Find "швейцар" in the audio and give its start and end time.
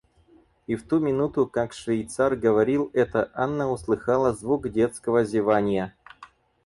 1.73-2.35